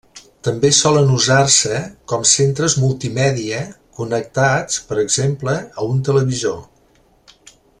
[0.45, 1.75] També solen usar-se
[2.13, 3.59] com centres multimèdia,
[3.99, 6.57] connectats per exemple a un televisor.